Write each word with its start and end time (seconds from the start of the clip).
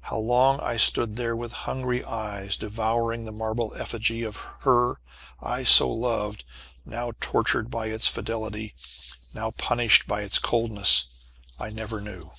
How 0.00 0.18
long 0.18 0.60
I 0.60 0.76
stood 0.76 1.16
there, 1.16 1.34
with 1.34 1.52
hungry 1.64 2.04
eyes 2.04 2.54
devouring 2.54 3.24
the 3.24 3.32
marble 3.32 3.72
effigy 3.78 4.22
of 4.22 4.36
her 4.60 5.00
I 5.40 5.64
so 5.64 5.88
loved 5.90 6.44
now 6.84 7.12
tortured 7.18 7.70
by 7.70 7.86
its 7.86 8.06
fidelity, 8.08 8.74
now 9.32 9.52
punished 9.52 10.06
by 10.06 10.20
its 10.20 10.38
coldness 10.38 11.24
I 11.58 11.70
never 11.70 11.98
knew. 12.02 12.32